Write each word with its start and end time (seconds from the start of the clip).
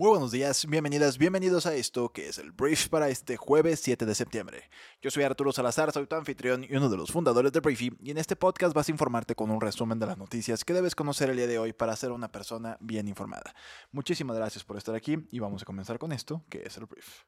Muy 0.00 0.08
buenos 0.08 0.30
días, 0.30 0.64
bienvenidas, 0.64 1.18
bienvenidos 1.18 1.66
a 1.66 1.74
esto 1.74 2.10
que 2.10 2.26
es 2.26 2.38
el 2.38 2.52
brief 2.52 2.88
para 2.88 3.10
este 3.10 3.36
jueves 3.36 3.80
7 3.80 4.06
de 4.06 4.14
septiembre. 4.14 4.70
Yo 5.02 5.10
soy 5.10 5.24
Arturo 5.24 5.52
Salazar, 5.52 5.92
soy 5.92 6.06
tu 6.06 6.16
anfitrión 6.16 6.64
y 6.64 6.74
uno 6.74 6.88
de 6.88 6.96
los 6.96 7.12
fundadores 7.12 7.52
de 7.52 7.60
Briefy 7.60 7.92
y 8.00 8.10
en 8.10 8.16
este 8.16 8.34
podcast 8.34 8.74
vas 8.74 8.88
a 8.88 8.92
informarte 8.92 9.34
con 9.34 9.50
un 9.50 9.60
resumen 9.60 9.98
de 9.98 10.06
las 10.06 10.16
noticias 10.16 10.64
que 10.64 10.72
debes 10.72 10.94
conocer 10.94 11.28
el 11.28 11.36
día 11.36 11.46
de 11.46 11.58
hoy 11.58 11.74
para 11.74 11.94
ser 11.96 12.12
una 12.12 12.32
persona 12.32 12.78
bien 12.80 13.08
informada. 13.08 13.54
Muchísimas 13.92 14.38
gracias 14.38 14.64
por 14.64 14.78
estar 14.78 14.94
aquí 14.94 15.18
y 15.30 15.38
vamos 15.38 15.60
a 15.60 15.66
comenzar 15.66 15.98
con 15.98 16.12
esto 16.12 16.46
que 16.48 16.62
es 16.64 16.78
el 16.78 16.86
brief. 16.86 17.24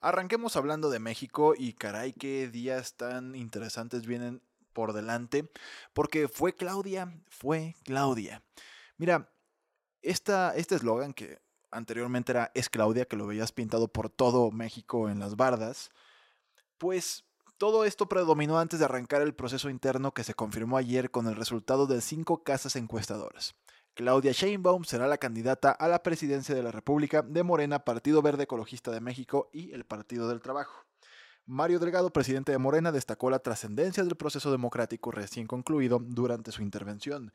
Arranquemos 0.00 0.56
hablando 0.56 0.88
de 0.88 0.98
México 0.98 1.52
y 1.54 1.74
caray 1.74 2.14
qué 2.14 2.48
días 2.48 2.96
tan 2.96 3.34
interesantes 3.34 4.06
vienen 4.06 4.40
por 4.72 4.94
delante 4.94 5.50
porque 5.92 6.28
fue 6.28 6.56
Claudia, 6.56 7.12
fue 7.28 7.76
Claudia. 7.84 8.42
Mira, 8.96 9.28
este 10.02 10.74
eslogan 10.74 11.12
que 11.12 11.38
anteriormente 11.70 12.32
era 12.32 12.50
Es 12.54 12.68
Claudia, 12.68 13.06
que 13.06 13.16
lo 13.16 13.26
veías 13.26 13.52
pintado 13.52 13.88
por 13.88 14.10
todo 14.10 14.50
México 14.50 15.08
en 15.08 15.18
las 15.18 15.36
bardas, 15.36 15.90
pues 16.78 17.24
todo 17.58 17.84
esto 17.84 18.08
predominó 18.08 18.58
antes 18.58 18.78
de 18.80 18.84
arrancar 18.84 19.22
el 19.22 19.34
proceso 19.34 19.70
interno 19.70 20.12
que 20.12 20.24
se 20.24 20.34
confirmó 20.34 20.76
ayer 20.76 21.10
con 21.10 21.28
el 21.28 21.36
resultado 21.36 21.86
de 21.86 22.00
cinco 22.00 22.42
casas 22.42 22.76
encuestadoras. 22.76 23.54
Claudia 23.94 24.32
Sheinbaum 24.32 24.84
será 24.84 25.06
la 25.06 25.18
candidata 25.18 25.70
a 25.70 25.86
la 25.86 26.02
presidencia 26.02 26.54
de 26.54 26.62
la 26.62 26.72
República 26.72 27.22
de 27.22 27.42
Morena, 27.42 27.84
Partido 27.84 28.22
Verde 28.22 28.44
Ecologista 28.44 28.90
de 28.90 29.00
México 29.00 29.50
y 29.52 29.72
el 29.72 29.84
Partido 29.84 30.28
del 30.28 30.40
Trabajo. 30.40 30.86
Mario 31.44 31.78
Delgado, 31.78 32.10
presidente 32.10 32.52
de 32.52 32.58
Morena, 32.58 32.90
destacó 32.90 33.28
la 33.28 33.40
trascendencia 33.40 34.02
del 34.02 34.16
proceso 34.16 34.50
democrático 34.50 35.10
recién 35.10 35.46
concluido 35.46 35.98
durante 36.02 36.52
su 36.52 36.62
intervención 36.62 37.32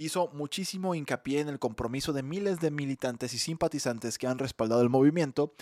hizo 0.00 0.30
muchísimo 0.32 0.94
hincapié 0.94 1.40
en 1.40 1.48
el 1.48 1.58
compromiso 1.58 2.14
de 2.14 2.22
miles 2.22 2.58
de 2.58 2.70
militantes 2.70 3.34
y 3.34 3.38
simpatizantes 3.38 4.16
que 4.16 4.26
han 4.26 4.38
respaldado 4.38 4.80
el 4.80 4.88
movimiento, 4.88 5.52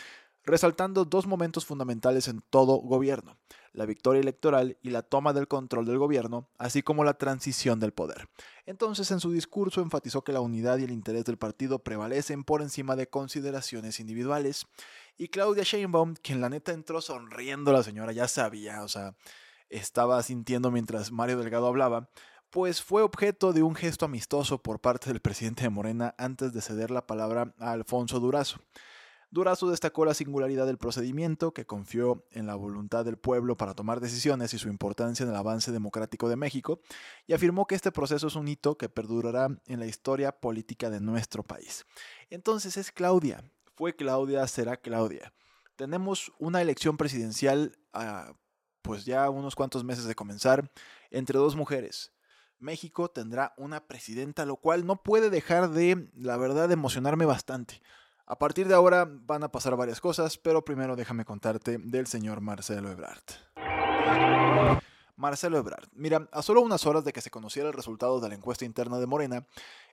resaltando 0.45 1.05
dos 1.05 1.27
momentos 1.27 1.67
fundamentales 1.67 2.29
en 2.29 2.41
todo 2.49 2.77
gobierno, 2.77 3.37
la 3.73 3.85
victoria 3.85 4.21
electoral 4.21 4.79
y 4.81 4.91
la 4.91 5.03
toma 5.03 5.33
del 5.33 5.49
control 5.49 5.87
del 5.87 5.99
gobierno, 5.99 6.49
así 6.57 6.83
como 6.83 7.03
la 7.03 7.15
transición 7.15 7.81
del 7.81 7.93
poder. 7.93 8.29
Entonces 8.65 9.11
en 9.11 9.19
su 9.19 9.33
discurso 9.33 9.81
enfatizó 9.81 10.23
que 10.23 10.33
la 10.33 10.41
unidad 10.41 10.79
y 10.79 10.85
el 10.85 10.93
interés 10.93 11.25
del 11.25 11.37
partido 11.37 11.81
prevalecen 11.81 12.45
por 12.45 12.63
encima 12.63 12.95
de 12.95 13.09
consideraciones 13.09 13.99
individuales, 13.99 14.67
y 15.17 15.29
Claudia 15.29 15.65
Sheinbaum, 15.65 16.15
quien 16.15 16.41
la 16.41 16.49
neta 16.49 16.73
entró 16.73 17.01
sonriendo 17.01 17.73
la 17.73 17.83
señora, 17.83 18.13
ya 18.13 18.29
sabía, 18.29 18.85
o 18.85 18.89
sea, 18.89 19.17
estaba 19.69 20.23
sintiendo 20.23 20.71
mientras 20.71 21.11
Mario 21.11 21.39
Delgado 21.39 21.67
hablaba, 21.67 22.09
pues 22.51 22.83
fue 22.83 23.03
objeto 23.03 23.53
de 23.53 23.63
un 23.63 23.75
gesto 23.75 24.05
amistoso 24.07 24.63
por 24.63 24.81
parte 24.81 25.11
del 25.11 25.21
presidente 25.21 25.63
de 25.63 25.71
Morena 25.71 26.15
antes 26.19 26.53
de 26.53 26.61
ceder 26.61 26.91
la 26.91 27.07
palabra 27.07 27.55
a 27.59 27.73
Alfonso 27.73 28.21
Durazo. 28.21 28.59
Durazo 29.31 29.69
destacó 29.69 30.07
la 30.07 30.15
singularidad 30.15 30.65
del 30.65 30.79
procedimiento, 30.79 31.53
que 31.53 31.67
confió 31.67 32.25
en 32.31 32.47
la 32.47 32.55
voluntad 32.55 33.05
del 33.05 33.19
pueblo 33.19 33.59
para 33.59 33.75
tomar 33.75 34.01
decisiones 34.01 34.55
y 34.55 34.59
su 34.59 34.69
importancia 34.69 35.23
en 35.23 35.29
el 35.29 35.37
avance 35.37 35.71
democrático 35.71 36.31
de 36.31 36.37
México, 36.37 36.81
y 37.27 37.35
afirmó 37.35 37.67
que 37.67 37.75
este 37.75 37.93
proceso 37.93 38.29
es 38.29 38.37
un 38.37 38.49
hito 38.49 38.79
que 38.79 38.89
perdurará 38.89 39.49
en 39.67 39.81
la 39.81 39.87
historia 39.87 40.33
política 40.33 40.89
de 40.89 41.01
nuestro 41.01 41.43
país. 41.43 41.85
Entonces 42.31 42.79
es 42.79 42.91
Claudia, 42.91 43.45
fue 43.77 43.95
Claudia, 43.95 44.47
será 44.47 44.79
Claudia. 44.79 45.35
Tenemos 45.77 46.33
una 46.39 46.63
elección 46.63 46.97
presidencial, 46.97 47.79
pues 48.81 49.05
ya 49.05 49.29
unos 49.29 49.55
cuantos 49.55 49.85
meses 49.85 50.07
de 50.07 50.15
comenzar, 50.15 50.73
entre 51.11 51.39
dos 51.39 51.55
mujeres. 51.55 52.13
México 52.61 53.09
tendrá 53.09 53.55
una 53.57 53.87
presidenta, 53.87 54.45
lo 54.45 54.57
cual 54.57 54.87
no 54.87 55.03
puede 55.03 55.31
dejar 55.31 55.71
de, 55.71 56.09
la 56.17 56.37
verdad, 56.37 56.71
emocionarme 56.73 57.25
bastante. 57.25 57.81
A 58.27 58.39
partir 58.39 58.69
de 58.69 58.75
ahora 58.75 59.09
van 59.11 59.43
a 59.43 59.51
pasar 59.51 59.77
varias 59.77 60.01
cosas, 60.01 60.37
pero 60.37 60.65
primero 60.65 60.97
déjame 60.97 61.25
contarte 61.25 61.79
del 61.79 62.07
señor 62.07 62.41
Marcelo 62.41 62.91
Ebrard. 62.91 63.23
Marcelo 65.17 65.59
Ebrard. 65.59 65.89
Mira, 65.95 66.29
a 66.31 66.43
solo 66.43 66.61
unas 66.61 66.87
horas 66.87 67.05
de 67.05 67.13
que 67.13 67.21
se 67.21 67.31
conociera 67.31 67.69
el 67.69 67.75
resultado 67.75 68.21
de 68.21 68.29
la 68.29 68.35
encuesta 68.35 68.65
interna 68.65 68.99
de 68.99 69.07
Morena, 69.07 69.47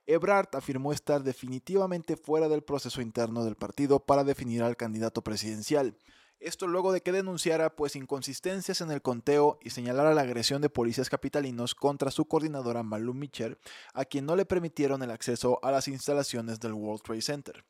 Ebrard 0.06 0.48
afirmó 0.52 0.92
estar 0.92 1.22
definitivamente 1.22 2.16
fuera 2.16 2.48
del 2.48 2.62
proceso 2.62 3.00
interno 3.00 3.44
del 3.44 3.56
partido 3.56 3.98
para 3.98 4.22
definir 4.22 4.62
al 4.62 4.76
candidato 4.76 5.22
presidencial. 5.22 5.96
Esto 6.38 6.66
luego 6.66 6.92
de 6.92 7.00
que 7.00 7.12
denunciara 7.12 7.74
pues 7.74 7.96
inconsistencias 7.96 8.82
en 8.82 8.90
el 8.90 9.00
conteo 9.00 9.58
y 9.62 9.70
señalara 9.70 10.12
la 10.12 10.20
agresión 10.20 10.60
de 10.60 10.68
policías 10.68 11.08
capitalinos 11.08 11.74
contra 11.74 12.10
su 12.10 12.26
coordinadora 12.26 12.82
Malu 12.82 13.14
Mitchell, 13.14 13.58
a 13.94 14.04
quien 14.04 14.26
no 14.26 14.36
le 14.36 14.44
permitieron 14.44 15.02
el 15.02 15.10
acceso 15.10 15.58
a 15.62 15.70
las 15.70 15.88
instalaciones 15.88 16.60
del 16.60 16.74
World 16.74 17.02
Trade 17.02 17.22
Center. 17.22 17.64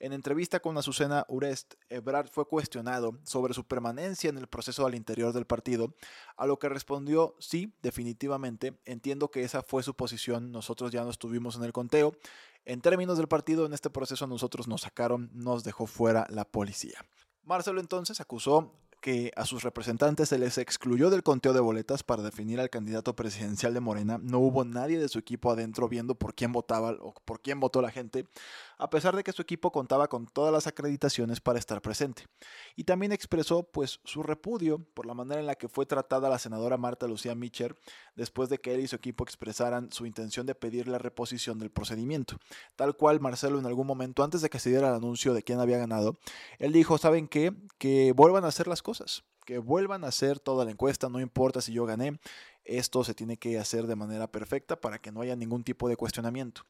En 0.00 0.12
entrevista 0.12 0.60
con 0.60 0.76
Azucena 0.78 1.26
Urest, 1.28 1.74
Ebrard 1.88 2.28
fue 2.28 2.46
cuestionado 2.46 3.18
sobre 3.22 3.52
su 3.52 3.64
permanencia 3.64 4.30
en 4.30 4.38
el 4.38 4.46
proceso 4.46 4.86
al 4.86 4.94
interior 4.94 5.32
del 5.32 5.46
partido, 5.46 5.94
a 6.36 6.46
lo 6.46 6.58
que 6.58 6.70
respondió, 6.70 7.36
sí, 7.38 7.74
definitivamente, 7.82 8.78
entiendo 8.86 9.30
que 9.30 9.42
esa 9.42 9.62
fue 9.62 9.82
su 9.82 9.94
posición, 9.94 10.52
nosotros 10.52 10.90
ya 10.90 11.04
no 11.04 11.10
estuvimos 11.10 11.56
en 11.56 11.64
el 11.64 11.72
conteo. 11.72 12.14
En 12.64 12.80
términos 12.80 13.18
del 13.18 13.28
partido, 13.28 13.66
en 13.66 13.74
este 13.74 13.90
proceso 13.90 14.26
nosotros 14.26 14.68
nos 14.68 14.82
sacaron, 14.82 15.30
nos 15.34 15.64
dejó 15.64 15.86
fuera 15.86 16.26
la 16.30 16.46
policía. 16.46 17.04
Marcelo 17.44 17.80
entonces 17.80 18.20
acusó 18.20 18.72
que 19.00 19.32
a 19.34 19.46
sus 19.46 19.62
representantes 19.62 20.28
se 20.28 20.38
les 20.38 20.58
excluyó 20.58 21.10
del 21.10 21.22
conteo 21.22 21.52
de 21.52 21.60
boletas 21.60 22.02
para 22.02 22.22
definir 22.22 22.60
al 22.60 22.70
candidato 22.70 23.16
presidencial 23.16 23.72
de 23.72 23.80
Morena. 23.80 24.18
No 24.22 24.38
hubo 24.38 24.64
nadie 24.64 24.98
de 24.98 25.08
su 25.08 25.18
equipo 25.18 25.50
adentro 25.50 25.88
viendo 25.88 26.14
por 26.14 26.34
quién 26.34 26.52
votaba 26.52 26.96
o 27.00 27.14
por 27.24 27.40
quién 27.40 27.60
votó 27.60 27.80
la 27.80 27.90
gente, 27.90 28.26
a 28.80 28.88
pesar 28.88 29.14
de 29.14 29.22
que 29.22 29.32
su 29.32 29.42
equipo 29.42 29.70
contaba 29.70 30.08
con 30.08 30.26
todas 30.26 30.52
las 30.52 30.66
acreditaciones 30.66 31.40
para 31.40 31.58
estar 31.58 31.82
presente. 31.82 32.24
Y 32.76 32.84
también 32.84 33.12
expresó 33.12 33.62
pues 33.62 34.00
su 34.04 34.22
repudio 34.22 34.78
por 34.94 35.06
la 35.06 35.14
manera 35.14 35.40
en 35.40 35.46
la 35.46 35.54
que 35.54 35.68
fue 35.68 35.84
tratada 35.84 36.30
la 36.30 36.38
senadora 36.38 36.78
Marta 36.78 37.06
Lucía 37.06 37.34
Mitcher 37.34 37.76
después 38.16 38.48
de 38.48 38.58
que 38.58 38.74
él 38.74 38.80
y 38.80 38.88
su 38.88 38.96
equipo 38.96 39.22
expresaran 39.22 39.92
su 39.92 40.06
intención 40.06 40.46
de 40.46 40.54
pedir 40.54 40.88
la 40.88 40.98
reposición 40.98 41.58
del 41.58 41.70
procedimiento. 41.70 42.36
Tal 42.74 42.96
cual 42.96 43.20
Marcelo 43.20 43.58
en 43.58 43.66
algún 43.66 43.86
momento 43.86 44.24
antes 44.24 44.40
de 44.40 44.48
que 44.48 44.58
se 44.58 44.70
diera 44.70 44.88
el 44.88 44.94
anuncio 44.94 45.34
de 45.34 45.42
quién 45.42 45.60
había 45.60 45.78
ganado, 45.78 46.16
él 46.58 46.72
dijo, 46.72 46.96
¿saben 46.96 47.28
qué? 47.28 47.52
Que 47.78 48.12
vuelvan 48.12 48.44
a 48.44 48.48
hacer 48.48 48.66
las 48.66 48.82
cosas 48.82 49.24
que 49.46 49.58
vuelvan 49.58 50.04
a 50.04 50.08
hacer 50.08 50.38
toda 50.38 50.64
la 50.64 50.70
encuesta, 50.70 51.08
no 51.08 51.18
importa 51.18 51.60
si 51.60 51.72
yo 51.72 51.84
gané, 51.84 52.20
esto 52.62 53.02
se 53.02 53.14
tiene 53.14 53.36
que 53.36 53.58
hacer 53.58 53.88
de 53.88 53.96
manera 53.96 54.30
perfecta 54.30 54.80
para 54.80 55.00
que 55.00 55.10
no 55.10 55.22
haya 55.22 55.34
ningún 55.34 55.64
tipo 55.64 55.88
de 55.88 55.96
cuestionamiento. 55.96 56.62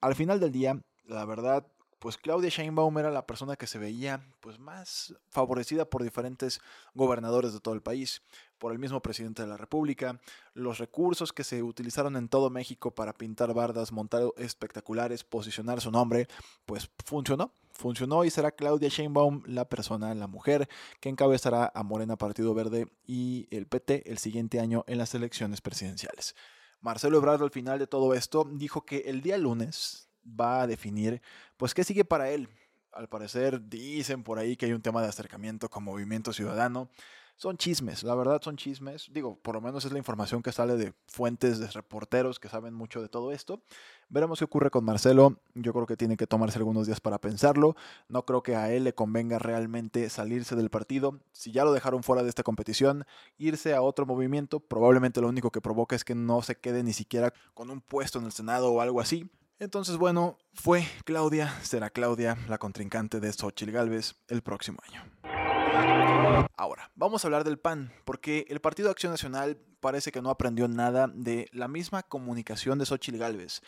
Al 0.00 0.14
final 0.14 0.40
del 0.40 0.52
día, 0.52 0.80
la 1.06 1.24
verdad, 1.24 1.66
pues 2.04 2.18
Claudia 2.18 2.50
Sheinbaum 2.50 2.98
era 2.98 3.10
la 3.10 3.26
persona 3.26 3.56
que 3.56 3.66
se 3.66 3.78
veía 3.78 4.22
pues 4.40 4.58
más 4.58 5.14
favorecida 5.30 5.86
por 5.86 6.02
diferentes 6.02 6.60
gobernadores 6.92 7.54
de 7.54 7.60
todo 7.60 7.72
el 7.72 7.80
país, 7.80 8.20
por 8.58 8.72
el 8.72 8.78
mismo 8.78 9.00
presidente 9.00 9.40
de 9.40 9.48
la 9.48 9.56
República, 9.56 10.20
los 10.52 10.76
recursos 10.76 11.32
que 11.32 11.44
se 11.44 11.62
utilizaron 11.62 12.16
en 12.16 12.28
todo 12.28 12.50
México 12.50 12.94
para 12.94 13.14
pintar 13.14 13.54
bardas, 13.54 13.90
montar 13.90 14.22
espectaculares, 14.36 15.24
posicionar 15.24 15.80
su 15.80 15.90
nombre, 15.90 16.28
pues 16.66 16.90
funcionó, 17.06 17.52
funcionó 17.72 18.26
y 18.26 18.30
será 18.30 18.50
Claudia 18.50 18.90
Sheinbaum 18.90 19.42
la 19.46 19.66
persona, 19.66 20.14
la 20.14 20.26
mujer 20.26 20.68
que 21.00 21.08
encabezará 21.08 21.72
a 21.74 21.82
Morena 21.84 22.16
Partido 22.16 22.52
Verde 22.52 22.86
y 23.06 23.48
el 23.50 23.66
PT 23.66 24.10
el 24.10 24.18
siguiente 24.18 24.60
año 24.60 24.84
en 24.88 24.98
las 24.98 25.14
elecciones 25.14 25.62
presidenciales. 25.62 26.36
Marcelo 26.82 27.16
Ebrard 27.16 27.42
al 27.42 27.50
final 27.50 27.78
de 27.78 27.86
todo 27.86 28.12
esto 28.12 28.46
dijo 28.52 28.84
que 28.84 29.04
el 29.06 29.22
día 29.22 29.38
lunes 29.38 30.10
va 30.26 30.62
a 30.62 30.66
definir, 30.66 31.20
pues, 31.56 31.74
qué 31.74 31.84
sigue 31.84 32.04
para 32.04 32.30
él. 32.30 32.48
Al 32.92 33.08
parecer 33.08 33.68
dicen 33.68 34.22
por 34.22 34.38
ahí 34.38 34.56
que 34.56 34.66
hay 34.66 34.72
un 34.72 34.82
tema 34.82 35.02
de 35.02 35.08
acercamiento 35.08 35.68
con 35.68 35.82
Movimiento 35.82 36.32
Ciudadano. 36.32 36.88
Son 37.36 37.56
chismes, 37.56 38.04
la 38.04 38.14
verdad 38.14 38.40
son 38.40 38.56
chismes. 38.56 39.08
Digo, 39.12 39.36
por 39.42 39.56
lo 39.56 39.60
menos 39.60 39.84
es 39.84 39.90
la 39.90 39.98
información 39.98 40.40
que 40.40 40.52
sale 40.52 40.76
de 40.76 40.94
fuentes 41.08 41.58
de 41.58 41.66
reporteros 41.66 42.38
que 42.38 42.48
saben 42.48 42.72
mucho 42.74 43.02
de 43.02 43.08
todo 43.08 43.32
esto. 43.32 43.60
Veremos 44.08 44.38
qué 44.38 44.44
ocurre 44.44 44.70
con 44.70 44.84
Marcelo. 44.84 45.40
Yo 45.54 45.72
creo 45.72 45.86
que 45.86 45.96
tiene 45.96 46.16
que 46.16 46.28
tomarse 46.28 46.58
algunos 46.58 46.86
días 46.86 47.00
para 47.00 47.18
pensarlo. 47.18 47.74
No 48.08 48.24
creo 48.24 48.44
que 48.44 48.54
a 48.54 48.72
él 48.72 48.84
le 48.84 48.94
convenga 48.94 49.40
realmente 49.40 50.08
salirse 50.10 50.54
del 50.54 50.70
partido. 50.70 51.18
Si 51.32 51.50
ya 51.50 51.64
lo 51.64 51.72
dejaron 51.72 52.04
fuera 52.04 52.22
de 52.22 52.28
esta 52.28 52.44
competición, 52.44 53.04
irse 53.36 53.74
a 53.74 53.82
otro 53.82 54.06
movimiento, 54.06 54.60
probablemente 54.60 55.20
lo 55.20 55.28
único 55.28 55.50
que 55.50 55.60
provoca 55.60 55.96
es 55.96 56.04
que 56.04 56.14
no 56.14 56.40
se 56.40 56.54
quede 56.54 56.84
ni 56.84 56.92
siquiera 56.92 57.32
con 57.52 57.68
un 57.68 57.80
puesto 57.80 58.20
en 58.20 58.26
el 58.26 58.32
Senado 58.32 58.72
o 58.72 58.80
algo 58.80 59.00
así. 59.00 59.28
Entonces, 59.58 59.96
bueno, 59.96 60.38
fue 60.52 60.84
Claudia, 61.04 61.52
será 61.62 61.88
Claudia 61.90 62.36
la 62.48 62.58
contrincante 62.58 63.20
de 63.20 63.32
Xochitl 63.32 63.70
Galvez 63.72 64.16
el 64.28 64.42
próximo 64.42 64.78
año. 64.88 65.04
Ahora, 66.56 66.90
vamos 66.94 67.24
a 67.24 67.28
hablar 67.28 67.44
del 67.44 67.58
PAN, 67.58 67.92
porque 68.04 68.46
el 68.48 68.60
Partido 68.60 68.90
Acción 68.90 69.12
Nacional 69.12 69.58
parece 69.80 70.12
que 70.12 70.22
no 70.22 70.30
aprendió 70.30 70.66
nada 70.68 71.08
de 71.12 71.48
la 71.52 71.68
misma 71.68 72.02
comunicación 72.02 72.78
de 72.78 72.86
Xochitl 72.86 73.18
Galvez. 73.18 73.62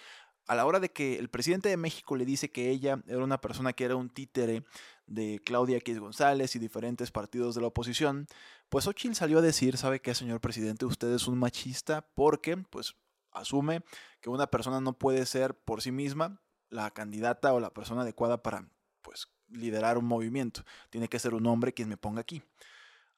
a 0.46 0.54
la 0.54 0.64
hora 0.66 0.80
de 0.80 0.90
que 0.90 1.18
el 1.18 1.28
presidente 1.28 1.68
de 1.68 1.76
México 1.76 2.16
le 2.16 2.24
dice 2.24 2.50
que 2.50 2.70
ella 2.70 3.02
era 3.06 3.24
una 3.24 3.40
persona 3.40 3.72
que 3.72 3.84
era 3.84 3.96
un 3.96 4.08
títere 4.08 4.64
de 5.06 5.40
Claudia 5.44 5.78
X 5.78 5.98
González 5.98 6.54
y 6.56 6.58
diferentes 6.58 7.10
partidos 7.10 7.54
de 7.54 7.60
la 7.60 7.68
oposición, 7.68 8.26
pues 8.68 8.86
Ochil 8.86 9.14
salió 9.14 9.38
a 9.38 9.42
decir, 9.42 9.76
¿sabe 9.76 10.00
qué, 10.00 10.14
señor 10.14 10.40
presidente? 10.40 10.86
Usted 10.86 11.12
es 11.12 11.26
un 11.26 11.38
machista 11.38 12.08
porque, 12.14 12.56
pues, 12.56 12.94
asume 13.36 13.82
que 14.20 14.30
una 14.30 14.46
persona 14.48 14.80
no 14.80 14.94
puede 14.94 15.26
ser 15.26 15.54
por 15.54 15.82
sí 15.82 15.92
misma 15.92 16.40
la 16.68 16.90
candidata 16.90 17.52
o 17.54 17.60
la 17.60 17.72
persona 17.72 18.02
adecuada 18.02 18.42
para, 18.42 18.68
pues, 19.02 19.28
liderar 19.48 19.98
un 19.98 20.06
movimiento. 20.06 20.62
Tiene 20.90 21.08
que 21.08 21.18
ser 21.18 21.34
un 21.34 21.46
hombre 21.46 21.72
quien 21.72 21.88
me 21.88 21.96
ponga 21.96 22.20
aquí. 22.20 22.42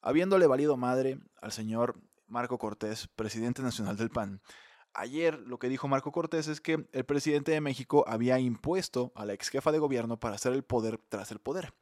Habiéndole 0.01 0.47
valido 0.47 0.77
madre 0.77 1.19
al 1.41 1.53
señor 1.53 2.01
Marco 2.27 2.59
Cortés, 2.59 3.09
presidente 3.09 3.63
nacional 3.63 3.97
del 3.97 4.11
PAN, 4.11 4.41
Ayer 4.95 5.39
lo 5.47 5.59
que 5.59 5.69
dijo 5.69 5.87
Marco 5.87 6.11
Cortés 6.11 6.49
es 6.49 6.61
que 6.61 6.89
el 6.93 7.05
presidente 7.05 7.53
de 7.53 7.61
México 7.61 8.05
había 8.09 8.39
impuesto 8.41 9.13
a 9.15 9.25
la 9.25 9.33
ex 9.33 9.49
jefa 9.49 9.71
de 9.71 9.79
gobierno 9.79 10.19
para 10.19 10.35
hacer 10.35 10.53
el 10.53 10.65
poder 10.65 10.99
tras 11.09 11.31
el 11.31 11.39
poder. 11.39 11.73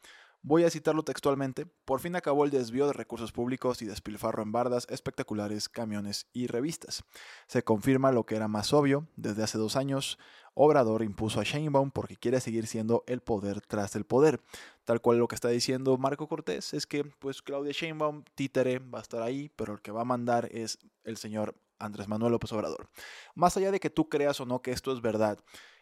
Voy 0.48 0.62
a 0.62 0.70
citarlo 0.70 1.02
textualmente. 1.02 1.66
Por 1.66 1.98
fin 1.98 2.14
acabó 2.14 2.44
el 2.44 2.52
desvío 2.52 2.87
de 2.87 2.93
recursos 2.93 3.32
públicos 3.32 3.82
y 3.82 3.84
despilfarro 3.84 4.44
en 4.44 4.52
bardas, 4.52 4.87
espectaculares, 4.88 5.69
camiones 5.69 6.28
y 6.32 6.46
revistas. 6.46 7.02
Se 7.48 7.64
confirma 7.64 8.12
lo 8.12 8.26
que 8.26 8.37
era 8.37 8.46
más 8.46 8.72
obvio. 8.72 9.08
Desde 9.16 9.43
hace 9.43 9.58
dos 9.58 9.75
años, 9.75 10.20
Obrador 10.54 11.02
impuso 11.02 11.40
a 11.40 11.43
Sheinbaum 11.43 11.90
porque 11.90 12.16
quiere 12.16 12.40
seguir 12.40 12.69
siendo 12.69 13.02
el 13.08 13.22
poder 13.22 13.60
tras 13.60 13.96
el 13.96 14.04
poder. 14.04 14.40
Tal 14.84 15.00
cual 15.00 15.19
lo 15.19 15.26
que 15.26 15.34
está 15.34 15.48
diciendo 15.48 15.98
Marco 15.98 16.28
Cortés 16.28 16.75
es 16.75 16.87
que, 16.87 17.02
pues, 17.02 17.43
Claudia 17.43 17.72
Sheinbaum, 17.72 18.22
títere, 18.37 18.78
va 18.78 19.00
a 19.00 19.02
estar 19.02 19.22
ahí, 19.22 19.50
pero 19.56 19.72
el 19.72 19.82
que 19.82 19.90
va 19.90 20.02
a 20.02 20.04
mandar 20.04 20.48
es 20.52 20.78
el 21.02 21.16
señor 21.16 21.56
Andrés 21.81 22.06
Manuel 22.06 22.31
López 22.31 22.52
Obrador. 22.52 22.88
Más 23.34 23.56
allá 23.56 23.72
de 23.72 23.81
que 23.81 23.90
tú 23.90 24.08
creas 24.08 24.40
o 24.40 24.46
no 24.46 24.62
que 24.62 24.70
esto 24.70 24.93
es 24.93 25.00
verdad, 25.00 25.40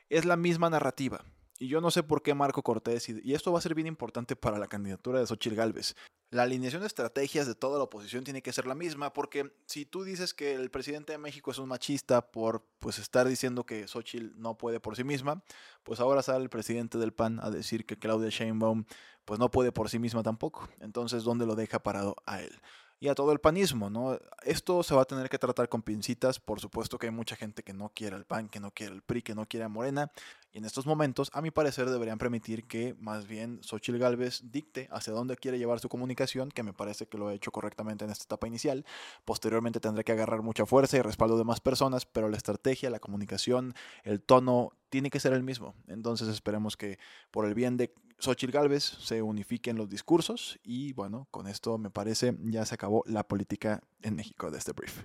es 0.08 0.24
la 0.24 0.36
misma 0.36 0.70
narrativa. 0.70 1.22
Y 1.58 1.68
yo 1.68 1.80
no 1.80 1.90
sé 1.90 2.02
por 2.02 2.22
qué 2.22 2.34
Marco 2.34 2.62
Cortés, 2.62 3.08
y 3.08 3.32
esto 3.34 3.52
va 3.52 3.58
a 3.58 3.62
ser 3.62 3.74
bien 3.74 3.86
importante 3.86 4.34
para 4.34 4.58
la 4.58 4.66
candidatura 4.66 5.20
de 5.20 5.26
Xochitl 5.26 5.54
Gálvez. 5.54 5.94
La 6.30 6.42
alineación 6.42 6.80
de 6.80 6.88
estrategias 6.88 7.46
de 7.46 7.54
toda 7.54 7.78
la 7.78 7.84
oposición 7.84 8.24
tiene 8.24 8.42
que 8.42 8.52
ser 8.52 8.66
la 8.66 8.74
misma, 8.74 9.12
porque 9.12 9.54
si 9.66 9.86
tú 9.86 10.02
dices 10.02 10.34
que 10.34 10.54
el 10.54 10.68
presidente 10.70 11.12
de 11.12 11.18
México 11.18 11.52
es 11.52 11.58
un 11.58 11.68
machista 11.68 12.32
por 12.32 12.66
pues 12.80 12.98
estar 12.98 13.28
diciendo 13.28 13.64
que 13.64 13.86
Xochitl 13.86 14.32
no 14.36 14.58
puede 14.58 14.80
por 14.80 14.96
sí 14.96 15.04
misma, 15.04 15.44
pues 15.84 16.00
ahora 16.00 16.22
sale 16.22 16.42
el 16.42 16.50
presidente 16.50 16.98
del 16.98 17.12
PAN 17.12 17.38
a 17.40 17.50
decir 17.50 17.86
que 17.86 17.98
Claudia 17.98 18.30
Sheinbaum 18.30 18.84
pues 19.24 19.38
no 19.38 19.50
puede 19.50 19.70
por 19.70 19.88
sí 19.88 20.00
misma 20.00 20.24
tampoco. 20.24 20.68
Entonces, 20.80 21.22
¿dónde 21.22 21.46
lo 21.46 21.54
deja 21.54 21.78
parado 21.78 22.16
a 22.26 22.42
él? 22.42 22.60
Y 23.04 23.08
a 23.08 23.14
todo 23.14 23.32
el 23.32 23.38
panismo, 23.38 23.90
¿no? 23.90 24.18
Esto 24.44 24.82
se 24.82 24.94
va 24.94 25.02
a 25.02 25.04
tener 25.04 25.28
que 25.28 25.38
tratar 25.38 25.68
con 25.68 25.82
pincitas, 25.82 26.40
por 26.40 26.58
supuesto 26.58 26.96
que 26.96 27.08
hay 27.08 27.12
mucha 27.12 27.36
gente 27.36 27.62
que 27.62 27.74
no 27.74 27.90
quiere 27.90 28.16
el 28.16 28.24
PAN, 28.24 28.48
que 28.48 28.60
no 28.60 28.70
quiere 28.70 28.94
el 28.94 29.02
PRI, 29.02 29.20
que 29.20 29.34
no 29.34 29.44
quiere 29.44 29.68
Morena, 29.68 30.10
y 30.54 30.58
en 30.58 30.64
estos 30.64 30.86
momentos, 30.86 31.30
a 31.34 31.42
mi 31.42 31.50
parecer, 31.50 31.90
deberían 31.90 32.16
permitir 32.16 32.64
que 32.64 32.94
más 32.98 33.26
bien 33.26 33.60
Xochitl 33.62 33.98
Galvez 33.98 34.40
dicte 34.50 34.88
hacia 34.90 35.12
dónde 35.12 35.36
quiere 35.36 35.58
llevar 35.58 35.80
su 35.80 35.90
comunicación, 35.90 36.50
que 36.50 36.62
me 36.62 36.72
parece 36.72 37.06
que 37.06 37.18
lo 37.18 37.28
ha 37.28 37.34
hecho 37.34 37.50
correctamente 37.50 38.06
en 38.06 38.10
esta 38.10 38.24
etapa 38.24 38.46
inicial. 38.46 38.86
Posteriormente 39.26 39.80
tendrá 39.80 40.02
que 40.02 40.12
agarrar 40.12 40.40
mucha 40.40 40.64
fuerza 40.64 40.96
y 40.96 41.02
respaldo 41.02 41.36
de 41.36 41.44
más 41.44 41.60
personas, 41.60 42.06
pero 42.06 42.30
la 42.30 42.38
estrategia, 42.38 42.88
la 42.88 43.00
comunicación, 43.00 43.74
el 44.04 44.22
tono 44.22 44.72
tiene 44.88 45.10
que 45.10 45.20
ser 45.20 45.32
el 45.32 45.42
mismo. 45.42 45.74
Entonces 45.88 46.28
esperemos 46.28 46.78
que 46.78 46.98
por 47.32 47.44
el 47.44 47.54
bien 47.54 47.76
de 47.76 47.92
Xochitl 48.18 48.52
Galvez 48.52 48.84
se 48.84 49.22
unifiquen 49.22 49.76
los 49.76 49.88
discursos 49.88 50.58
y 50.62 50.92
bueno, 50.92 51.28
con 51.30 51.46
esto 51.46 51.78
me 51.78 51.90
parece 51.90 52.36
ya 52.40 52.64
se 52.64 52.74
acabó 52.74 53.02
la 53.06 53.26
política 53.26 53.82
en 54.02 54.16
México 54.16 54.50
de 54.50 54.58
este 54.58 54.72
brief. 54.72 55.02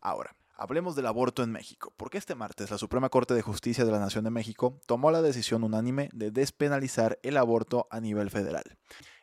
Ahora, 0.00 0.34
Hablemos 0.62 0.94
del 0.94 1.06
aborto 1.06 1.42
en 1.42 1.50
México, 1.50 1.92
porque 1.96 2.18
este 2.18 2.36
martes 2.36 2.70
la 2.70 2.78
Suprema 2.78 3.08
Corte 3.08 3.34
de 3.34 3.42
Justicia 3.42 3.84
de 3.84 3.90
la 3.90 3.98
Nación 3.98 4.22
de 4.22 4.30
México 4.30 4.78
tomó 4.86 5.10
la 5.10 5.20
decisión 5.20 5.64
unánime 5.64 6.08
de 6.12 6.30
despenalizar 6.30 7.18
el 7.24 7.36
aborto 7.36 7.88
a 7.90 7.98
nivel 7.98 8.30
federal. 8.30 8.62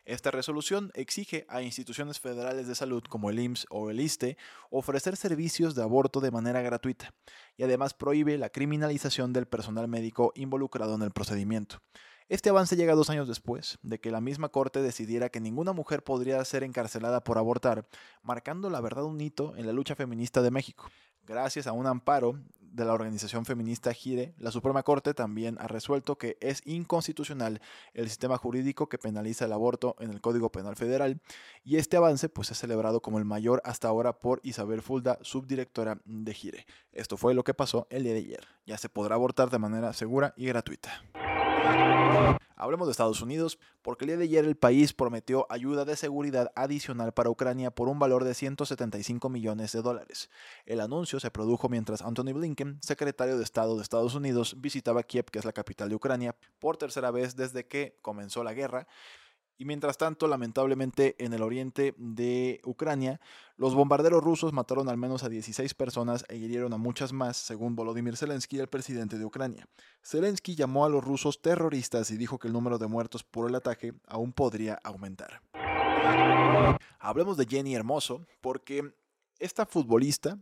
Esta 0.04 0.30
resolución 0.30 0.90
exige 0.92 1.46
a 1.48 1.62
instituciones 1.62 2.20
federales 2.20 2.66
de 2.66 2.74
salud 2.74 3.02
como 3.08 3.30
el 3.30 3.38
IMSS 3.38 3.66
o 3.70 3.88
el 3.88 4.00
ISTE 4.00 4.36
ofrecer 4.68 5.16
servicios 5.16 5.74
de 5.74 5.82
aborto 5.82 6.20
de 6.20 6.30
manera 6.30 6.60
gratuita 6.60 7.14
y 7.56 7.62
además 7.62 7.94
prohíbe 7.94 8.36
la 8.36 8.50
criminalización 8.50 9.32
del 9.32 9.46
personal 9.46 9.88
médico 9.88 10.32
involucrado 10.34 10.94
en 10.94 11.02
el 11.02 11.12
procedimiento. 11.12 11.78
Este 12.30 12.48
avance 12.48 12.76
llega 12.76 12.94
dos 12.94 13.10
años 13.10 13.26
después 13.26 13.80
de 13.82 13.98
que 13.98 14.12
la 14.12 14.20
misma 14.20 14.50
Corte 14.50 14.80
decidiera 14.80 15.30
que 15.30 15.40
ninguna 15.40 15.72
mujer 15.72 16.04
podría 16.04 16.44
ser 16.44 16.62
encarcelada 16.62 17.24
por 17.24 17.38
abortar, 17.38 17.88
marcando 18.22 18.70
la 18.70 18.80
verdad 18.80 19.02
un 19.02 19.20
hito 19.20 19.56
en 19.56 19.66
la 19.66 19.72
lucha 19.72 19.96
feminista 19.96 20.40
de 20.40 20.52
México. 20.52 20.88
Gracias 21.26 21.66
a 21.66 21.72
un 21.72 21.88
amparo 21.88 22.38
de 22.60 22.84
la 22.84 22.92
organización 22.92 23.44
feminista 23.44 23.92
GIRE, 23.92 24.32
la 24.38 24.52
Suprema 24.52 24.84
Corte 24.84 25.12
también 25.12 25.56
ha 25.58 25.66
resuelto 25.66 26.18
que 26.18 26.38
es 26.40 26.62
inconstitucional 26.64 27.60
el 27.94 28.08
sistema 28.08 28.38
jurídico 28.38 28.88
que 28.88 28.96
penaliza 28.96 29.46
el 29.46 29.52
aborto 29.52 29.96
en 29.98 30.10
el 30.10 30.20
Código 30.20 30.52
Penal 30.52 30.76
Federal 30.76 31.20
y 31.64 31.78
este 31.78 31.96
avance 31.96 32.28
pues 32.28 32.52
es 32.52 32.58
celebrado 32.58 33.02
como 33.02 33.18
el 33.18 33.24
mayor 33.24 33.60
hasta 33.64 33.88
ahora 33.88 34.20
por 34.20 34.38
Isabel 34.44 34.82
Fulda, 34.82 35.18
subdirectora 35.22 36.00
de 36.04 36.32
GIRE. 36.32 36.66
Esto 36.92 37.16
fue 37.16 37.34
lo 37.34 37.42
que 37.42 37.54
pasó 37.54 37.88
el 37.90 38.04
día 38.04 38.12
de 38.12 38.20
ayer. 38.20 38.46
Ya 38.66 38.78
se 38.78 38.88
podrá 38.88 39.16
abortar 39.16 39.50
de 39.50 39.58
manera 39.58 39.92
segura 39.94 40.32
y 40.36 40.46
gratuita. 40.46 41.02
Hablemos 42.60 42.88
de 42.88 42.92
Estados 42.92 43.22
Unidos, 43.22 43.58
porque 43.80 44.04
el 44.04 44.08
día 44.08 44.16
de 44.18 44.24
ayer 44.24 44.44
el 44.44 44.54
país 44.54 44.92
prometió 44.92 45.46
ayuda 45.48 45.86
de 45.86 45.96
seguridad 45.96 46.52
adicional 46.54 47.12
para 47.12 47.30
Ucrania 47.30 47.70
por 47.70 47.88
un 47.88 47.98
valor 47.98 48.22
de 48.22 48.34
175 48.34 49.30
millones 49.30 49.72
de 49.72 49.80
dólares. 49.80 50.28
El 50.66 50.80
anuncio 50.80 51.20
se 51.20 51.30
produjo 51.30 51.70
mientras 51.70 52.02
Anthony 52.02 52.34
Blinken, 52.34 52.78
secretario 52.82 53.38
de 53.38 53.44
Estado 53.44 53.76
de 53.76 53.82
Estados 53.82 54.14
Unidos, 54.14 54.56
visitaba 54.58 55.02
Kiev, 55.02 55.24
que 55.32 55.38
es 55.38 55.46
la 55.46 55.54
capital 55.54 55.88
de 55.88 55.94
Ucrania, 55.94 56.36
por 56.58 56.76
tercera 56.76 57.10
vez 57.10 57.34
desde 57.34 57.66
que 57.66 57.96
comenzó 58.02 58.44
la 58.44 58.52
guerra, 58.52 58.86
y 59.60 59.66
mientras 59.66 59.98
tanto, 59.98 60.26
lamentablemente, 60.26 61.16
en 61.18 61.34
el 61.34 61.42
oriente 61.42 61.94
de 61.98 62.62
Ucrania, 62.64 63.20
los 63.58 63.74
bombarderos 63.74 64.24
rusos 64.24 64.54
mataron 64.54 64.88
al 64.88 64.96
menos 64.96 65.22
a 65.22 65.28
16 65.28 65.74
personas 65.74 66.24
e 66.30 66.36
hirieron 66.38 66.72
a 66.72 66.78
muchas 66.78 67.12
más, 67.12 67.36
según 67.36 67.76
Volodymyr 67.76 68.16
Zelensky, 68.16 68.58
el 68.58 68.68
presidente 68.68 69.18
de 69.18 69.26
Ucrania. 69.26 69.68
Zelensky 70.02 70.54
llamó 70.54 70.86
a 70.86 70.88
los 70.88 71.04
rusos 71.04 71.42
terroristas 71.42 72.10
y 72.10 72.16
dijo 72.16 72.38
que 72.38 72.48
el 72.48 72.54
número 72.54 72.78
de 72.78 72.86
muertos 72.86 73.22
por 73.22 73.50
el 73.50 73.54
ataque 73.54 73.92
aún 74.08 74.32
podría 74.32 74.80
aumentar. 74.82 75.42
Hablemos 76.98 77.36
de 77.36 77.44
Jenny 77.44 77.74
Hermoso, 77.74 78.24
porque 78.40 78.94
esta 79.38 79.66
futbolista 79.66 80.38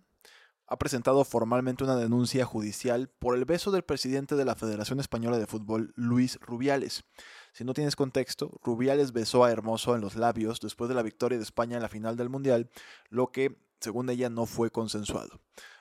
ha 0.69 0.79
presentado 0.79 1.25
formalmente 1.25 1.83
una 1.83 1.97
denuncia 1.97 2.45
judicial 2.45 3.09
por 3.09 3.37
el 3.37 3.47
beso 3.47 3.71
del 3.71 3.83
presidente 3.83 4.37
de 4.37 4.45
la 4.45 4.55
Federación 4.55 5.01
Española 5.01 5.39
de 5.39 5.47
Fútbol, 5.47 5.93
Luis 5.97 6.39
Rubiales. 6.41 7.05
Si 7.53 7.65
no 7.65 7.75
tienes 7.75 7.97
contexto, 7.97 8.59
Rubiales 8.63 9.13
besó 9.13 9.45
a 9.45 9.51
Hermoso 9.51 9.95
en 9.95 10.01
los 10.01 10.17
labios 10.17 10.61
después 10.61 10.89
de 10.89 10.95
la 10.95 11.03
victoria 11.03 11.39
de 11.39 11.45
España 11.45 11.77
en 11.77 11.83
la 11.83 11.89
final 11.89 12.17
del 12.17 12.29
Mundial, 12.29 12.71
lo 13.09 13.33
que, 13.33 13.59
según 13.81 14.11
ella, 14.11 14.31
no 14.31 14.47
fue 14.47 14.71
consensuado. 14.71 15.41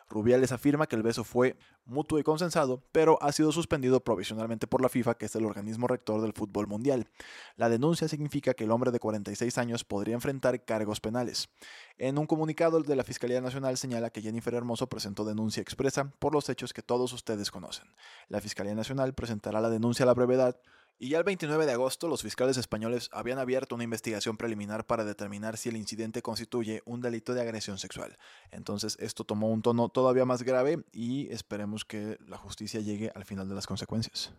Rubiales 0.10 0.54
afirma 0.54 0.88
que 0.88 0.96
el 0.96 1.04
beso 1.04 1.26
fue 1.26 1.58
mutuo 1.86 2.18
y 2.20 2.24
consensado, 2.24 2.82
pero 2.92 3.22
ha 3.22 3.32
sido 3.32 3.52
suspendido 3.52 4.02
provisionalmente 4.02 4.68
por 4.68 4.82
la 4.82 4.90
FIFA, 4.90 5.16
que 5.16 5.26
es 5.26 5.36
el 5.36 5.46
organismo 5.46 5.88
rector 5.88 6.22
del 6.22 6.34
fútbol 6.34 6.68
mundial. 6.68 7.10
La 7.56 7.70
denuncia 7.70 8.08
significa 8.08 8.54
que 8.54 8.64
el 8.64 8.72
hombre 8.72 8.92
de 8.92 9.00
46 9.00 9.58
años 9.58 9.84
podría 9.84 10.16
enfrentar 10.16 10.64
cargos 10.64 11.02
penales. 11.02 11.50
En 11.98 12.18
un 12.18 12.26
comunicado 12.26 12.82
de 12.82 12.96
la 12.96 13.04
Fiscalía 13.04 13.42
Nacional 13.42 13.78
señala 13.78 14.10
que 14.10 14.22
Jennifer 14.22 14.54
Hermoso 14.54 14.88
presentó 14.88 15.26
denuncia 15.26 15.62
expresa 15.62 16.10
por 16.20 16.34
los 16.34 16.48
hechos 16.50 16.74
que 16.74 16.82
todos 16.82 17.12
ustedes 17.12 17.52
conocen. 17.52 17.88
La 18.30 18.40
Fiscalía 18.40 18.76
Nacional 18.76 19.14
presentará 19.14 19.60
la 19.60 19.70
denuncia 19.70 20.04
a 20.04 20.08
la 20.08 20.14
brevedad 20.14 20.58
y 21.00 21.10
ya 21.10 21.20
el 21.20 21.24
29 21.24 21.66
de 21.66 21.74
agosto, 21.74 22.08
los 22.08 22.24
fiscales 22.24 22.58
españoles 22.58 23.10
habían 23.12 23.38
abierto 23.38 23.76
una 23.76 23.84
investigación 23.84 24.36
preliminar 24.36 24.86
para 24.86 25.06
determinar 25.06 25.58
si 25.58 25.70
el 25.70 25.78
incidente 25.78 26.24
constituye 26.24 26.82
un 26.86 27.02
delito 27.02 27.34
de 27.36 27.42
agresión 27.42 27.78
sexual. 27.78 28.18
Entonces, 28.50 28.98
esto 29.00 29.24
tomó 29.24 29.50
un 29.52 29.62
tono 29.62 29.90
todavía 29.90 30.26
más 30.26 30.42
grave 30.42 30.84
y 30.92 31.32
esperemos 31.32 31.86
que 31.86 32.18
la 32.26 32.38
justicia 32.38 32.80
llegue 32.80 33.12
al 33.14 33.26
final 33.26 33.48
de 33.48 33.56
las 33.56 33.68
consecuencias. 33.68 34.34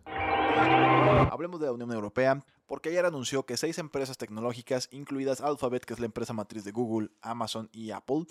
Hablemos 1.31 1.59
de 1.61 1.67
la 1.67 1.71
Unión 1.71 1.91
Europea, 1.93 2.43
porque 2.67 2.89
ayer 2.89 3.05
anunció 3.05 3.45
que 3.45 3.55
seis 3.55 3.77
empresas 3.79 4.17
tecnológicas, 4.17 4.89
incluidas 4.91 5.41
Alphabet, 5.41 5.85
que 5.85 5.93
es 5.93 5.99
la 5.99 6.05
empresa 6.07 6.33
matriz 6.33 6.63
de 6.63 6.71
Google, 6.71 7.09
Amazon 7.21 7.69
y 7.71 7.91
Apple, 7.91 8.25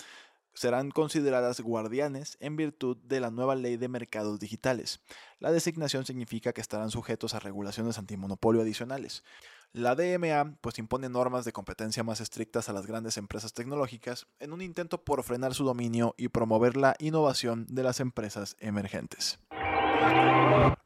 serán 0.59 0.91
consideradas 0.91 1.61
guardianes 1.61 2.37
en 2.41 2.57
virtud 2.57 2.97
de 3.05 3.21
la 3.21 3.31
nueva 3.31 3.55
ley 3.55 3.77
de 3.77 3.87
mercados 3.87 4.41
digitales. 4.41 4.99
La 5.39 5.53
designación 5.53 6.05
significa 6.05 6.53
que 6.53 6.61
estarán 6.61 6.91
sujetos 6.91 7.35
a 7.35 7.39
regulaciones 7.39 7.97
antimonopolio 7.97 8.63
adicionales. 8.63 9.23
La 9.73 9.95
DMA 9.95 10.57
pues 10.61 10.81
impone 10.81 11.09
normas 11.09 11.45
de 11.45 11.53
competencia 11.53 12.03
más 12.03 12.21
estrictas 12.21 12.69
a 12.69 12.73
las 12.73 12.87
grandes 12.87 13.19
empresas 13.19 13.53
tecnológicas 13.53 14.27
en 14.41 14.53
un 14.53 14.61
intento 14.61 15.05
por 15.05 15.23
frenar 15.23 15.55
su 15.55 15.65
dominio 15.65 16.17
y 16.19 16.29
promover 16.29 16.77
la 16.77 16.97
innovación 16.99 17.67
de 17.69 17.85
las 17.85 18.01
empresas 18.01 18.57
emergentes. 18.59 19.39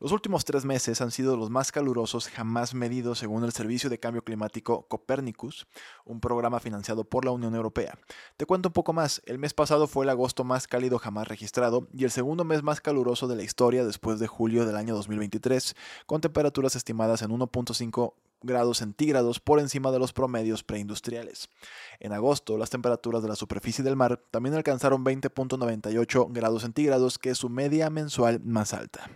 Los 0.03 0.11
últimos 0.11 0.45
tres 0.45 0.65
meses 0.65 1.01
han 1.01 1.13
sido 1.13 1.37
los 1.37 1.49
más 1.49 1.71
calurosos 1.71 2.29
jamás 2.29 2.75
medidos 2.75 3.21
según 3.21 3.45
el 3.45 3.53
Servicio 3.53 3.89
de 3.89 4.01
Cambio 4.01 4.25
Climático 4.25 4.89
Copernicus, 4.89 5.69
un 6.05 6.21
programa 6.21 6.59
financiado 6.59 7.05
por 7.05 7.25
la 7.25 7.31
Unión 7.31 7.55
Europea. 7.55 7.97
Te 8.37 8.45
cuento 8.45 8.71
un 8.71 8.73
poco 8.73 8.93
más, 8.93 9.23
el 9.27 9.39
mes 9.39 9.55
pasado 9.55 9.87
fue 9.87 10.05
el 10.05 10.11
agosto 10.11 10.43
más 10.43 10.67
cálido 10.67 10.99
jamás 10.99 11.29
registrado 11.29 11.87
y 11.95 12.03
el 12.03 12.11
segundo 12.11 12.43
mes 12.43 12.65
más 12.65 12.81
caluroso 12.81 13.29
de 13.29 13.37
la 13.37 13.45
historia 13.45 13.85
después 13.85 14.19
de 14.19 14.27
julio 14.27 14.67
del 14.67 14.75
año 14.75 14.95
2023, 14.97 15.77
con 16.07 16.21
temperaturas 16.21 16.75
estimadas 16.75 17.23
en 17.23 17.31
1.5 17.31 18.15
grados 18.43 18.79
centígrados 18.79 19.41
por 19.41 19.61
encima 19.61 19.91
de 19.91 19.99
los 19.99 20.13
promedios 20.13 20.63
preindustriales. 20.63 21.49
En 22.01 22.13
agosto, 22.13 22.59
las 22.59 22.71
temperaturas 22.71 23.23
de 23.23 23.29
la 23.29 23.37
superficie 23.37 23.85
del 23.85 23.97
mar 23.97 24.23
también 24.31 24.55
alcanzaron 24.55 25.05
20.98 25.05 26.29
grados 26.31 26.63
centígrados, 26.63 27.19
que 27.19 27.31
es 27.31 27.39
su 27.39 27.49
media 27.49 27.91
mensual 27.91 28.41
más 28.41 28.75
alta. 28.75 29.11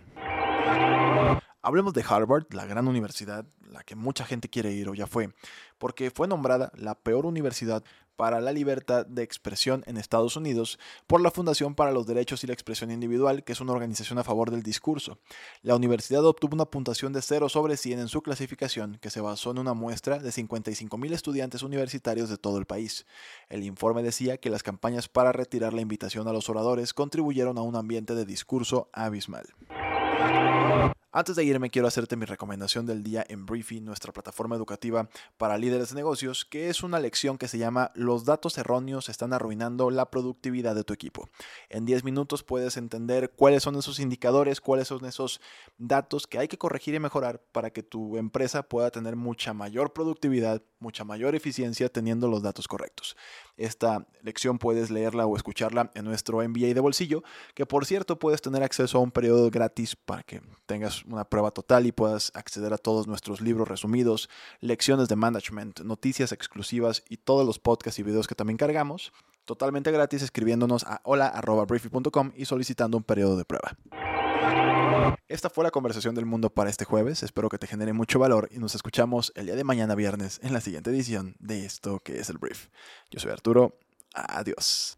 Hablemos 1.61 1.93
de 1.93 2.05
Harvard, 2.07 2.45
la 2.51 2.65
gran 2.65 2.87
universidad, 2.87 3.45
la 3.69 3.83
que 3.83 3.95
mucha 3.95 4.25
gente 4.25 4.47
quiere 4.47 4.71
ir 4.71 4.87
o 4.87 4.93
ya 4.93 5.05
fue, 5.05 5.33
porque 5.77 6.11
fue 6.11 6.27
nombrada 6.27 6.71
la 6.75 6.95
peor 6.95 7.25
universidad 7.25 7.83
para 8.17 8.41
la 8.41 8.51
libertad 8.51 9.05
de 9.05 9.23
expresión 9.23 9.83
en 9.87 9.95
Estados 9.95 10.35
Unidos 10.35 10.77
por 11.05 11.21
la 11.21 11.31
Fundación 11.31 11.75
para 11.75 11.91
los 11.91 12.05
Derechos 12.05 12.43
y 12.43 12.47
la 12.47 12.53
Expresión 12.53 12.91
Individual, 12.91 13.43
que 13.43 13.53
es 13.53 13.61
una 13.61 13.71
organización 13.71 14.19
a 14.19 14.25
favor 14.25 14.51
del 14.51 14.63
discurso. 14.63 15.19
La 15.61 15.75
universidad 15.75 16.25
obtuvo 16.25 16.55
una 16.55 16.65
puntuación 16.65 17.13
de 17.13 17.21
0 17.21 17.47
sobre 17.47 17.77
100 17.77 17.99
en 17.99 18.07
su 18.09 18.21
clasificación, 18.21 18.97
que 18.99 19.09
se 19.09 19.21
basó 19.21 19.51
en 19.51 19.59
una 19.59 19.73
muestra 19.73 20.19
de 20.19 20.29
55.000 20.31 21.13
estudiantes 21.13 21.61
universitarios 21.61 22.27
de 22.29 22.37
todo 22.37 22.57
el 22.57 22.65
país. 22.65 23.05
El 23.47 23.63
informe 23.63 24.03
decía 24.03 24.37
que 24.37 24.49
las 24.49 24.63
campañas 24.63 25.07
para 25.07 25.31
retirar 25.31 25.73
la 25.73 25.81
invitación 25.81 26.27
a 26.27 26.33
los 26.33 26.49
oradores 26.49 26.93
contribuyeron 26.93 27.57
a 27.57 27.61
un 27.61 27.75
ambiente 27.75 28.15
de 28.15 28.25
discurso 28.25 28.89
abismal. 28.91 29.45
Antes 31.13 31.37
de 31.37 31.45
irme, 31.45 31.69
quiero 31.69 31.87
hacerte 31.87 32.17
mi 32.17 32.25
recomendación 32.25 32.85
del 32.85 33.01
día 33.01 33.25
en 33.29 33.45
Briefy, 33.45 33.79
nuestra 33.79 34.11
plataforma 34.11 34.57
educativa 34.57 35.07
para 35.37 35.57
líderes 35.57 35.89
de 35.89 35.95
negocios, 35.95 36.43
que 36.43 36.67
es 36.67 36.83
una 36.83 36.99
lección 36.99 37.37
que 37.37 37.47
se 37.47 37.57
llama 37.57 37.91
Los 37.95 38.25
datos 38.25 38.57
erróneos 38.57 39.07
están 39.07 39.31
arruinando 39.31 39.89
la 39.89 40.11
productividad 40.11 40.75
de 40.75 40.83
tu 40.83 40.91
equipo. 40.91 41.29
En 41.69 41.85
10 41.85 42.03
minutos 42.03 42.43
puedes 42.43 42.75
entender 42.75 43.31
cuáles 43.31 43.63
son 43.63 43.77
esos 43.77 44.01
indicadores, 44.01 44.59
cuáles 44.59 44.89
son 44.89 45.05
esos 45.05 45.39
datos 45.77 46.27
que 46.27 46.39
hay 46.39 46.49
que 46.49 46.57
corregir 46.57 46.93
y 46.93 46.99
mejorar 46.99 47.41
para 47.53 47.69
que 47.69 47.83
tu 47.83 48.17
empresa 48.17 48.63
pueda 48.63 48.91
tener 48.91 49.15
mucha 49.15 49.53
mayor 49.53 49.93
productividad, 49.93 50.61
mucha 50.79 51.05
mayor 51.05 51.35
eficiencia 51.35 51.87
teniendo 51.87 52.27
los 52.27 52.43
datos 52.43 52.67
correctos. 52.67 53.15
Esta 53.57 54.07
lección 54.21 54.59
puedes 54.59 54.91
leerla 54.91 55.25
o 55.25 55.35
escucharla 55.35 55.91
en 55.95 56.05
nuestro 56.05 56.47
MBA 56.47 56.73
de 56.73 56.79
bolsillo, 56.79 57.23
que 57.55 57.65
por 57.65 57.85
cierto 57.85 58.19
puedes 58.19 58.41
tener 58.41 58.63
acceso 58.63 58.97
a 58.99 59.01
un 59.01 59.11
periodo 59.11 59.49
gratis 59.49 59.95
para 59.95 60.23
que 60.23 60.41
tengas 60.65 61.03
una 61.05 61.25
prueba 61.25 61.51
total 61.51 61.87
y 61.87 61.91
puedas 61.91 62.31
acceder 62.35 62.71
a 62.73 62.77
todos 62.77 63.07
nuestros 63.07 63.41
libros 63.41 63.67
resumidos, 63.67 64.29
lecciones 64.61 65.07
de 65.07 65.15
management, 65.15 65.81
noticias 65.81 66.31
exclusivas 66.31 67.03
y 67.09 67.17
todos 67.17 67.45
los 67.45 67.59
podcasts 67.59 67.99
y 67.99 68.03
videos 68.03 68.27
que 68.27 68.35
también 68.35 68.57
cargamos, 68.57 69.11
totalmente 69.45 69.91
gratis 69.91 70.21
escribiéndonos 70.21 70.83
a 70.83 71.01
hola.briefy.com 71.03 72.33
y 72.35 72.45
solicitando 72.45 72.97
un 72.97 73.03
periodo 73.03 73.37
de 73.37 73.45
prueba. 73.45 73.75
Esta 75.27 75.49
fue 75.49 75.63
la 75.63 75.71
conversación 75.71 76.15
del 76.15 76.25
mundo 76.25 76.49
para 76.49 76.69
este 76.69 76.85
jueves. 76.85 77.21
Espero 77.21 77.49
que 77.49 77.57
te 77.57 77.67
genere 77.67 77.93
mucho 77.93 78.17
valor 78.17 78.47
y 78.51 78.59
nos 78.59 78.75
escuchamos 78.75 79.33
el 79.35 79.47
día 79.47 79.55
de 79.55 79.63
mañana 79.63 79.93
viernes 79.93 80.39
en 80.41 80.53
la 80.53 80.61
siguiente 80.61 80.89
edición 80.89 81.35
de 81.39 81.65
esto 81.65 81.99
que 81.99 82.19
es 82.19 82.29
el 82.29 82.37
brief. 82.37 82.69
Yo 83.11 83.19
soy 83.19 83.31
Arturo. 83.31 83.77
Adiós. 84.13 84.97